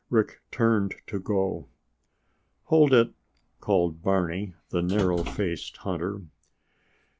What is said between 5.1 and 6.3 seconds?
faced hunter.